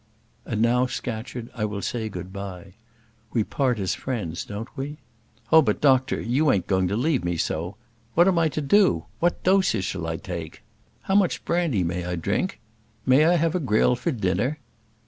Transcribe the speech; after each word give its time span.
"And 0.47 0.63
now, 0.63 0.87
Scatcherd, 0.87 1.51
I 1.53 1.63
will 1.65 1.83
say 1.83 2.09
good 2.09 2.33
bye. 2.33 2.73
We 3.33 3.43
part 3.43 3.77
as 3.77 3.93
friends, 3.93 4.43
don't 4.43 4.75
we?" 4.75 4.97
"Oh, 5.51 5.61
but 5.61 5.79
doctor, 5.79 6.19
you 6.19 6.51
ain't 6.51 6.65
going 6.65 6.87
to 6.87 6.97
leave 6.97 7.23
me 7.23 7.37
so. 7.37 7.75
What 8.15 8.27
am 8.27 8.39
I 8.39 8.49
to 8.49 8.61
do? 8.61 9.05
What 9.19 9.43
doses 9.43 9.85
shall 9.85 10.07
I 10.07 10.17
take? 10.17 10.63
How 11.03 11.13
much 11.13 11.45
brandy 11.45 11.83
may 11.83 12.03
I 12.03 12.15
drink? 12.15 12.59
May 13.05 13.25
I 13.25 13.35
have 13.35 13.53
a 13.53 13.59
grill 13.59 13.95
for 13.95 14.09
dinner? 14.11 14.57